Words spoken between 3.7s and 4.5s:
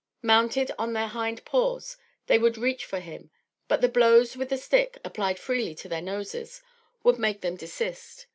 the blows with